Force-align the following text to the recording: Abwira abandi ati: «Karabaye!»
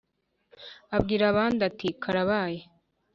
Abwira 0.95 1.23
abandi 1.31 1.61
ati: 1.69 1.87
«Karabaye!» 2.01 2.59